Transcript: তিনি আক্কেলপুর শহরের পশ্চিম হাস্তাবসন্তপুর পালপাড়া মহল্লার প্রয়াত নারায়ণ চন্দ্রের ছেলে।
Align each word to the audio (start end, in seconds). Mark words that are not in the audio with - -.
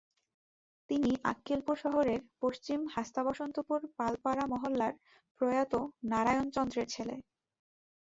তিনি 0.89 1.11
আক্কেলপুর 1.25 1.75
শহরের 1.83 2.19
পশ্চিম 2.41 2.79
হাস্তাবসন্তপুর 2.95 3.79
পালপাড়া 3.97 4.45
মহল্লার 4.53 4.93
প্রয়াত 5.41 5.73
নারায়ণ 6.11 6.47
চন্দ্রের 6.55 6.87
ছেলে। 6.87 7.15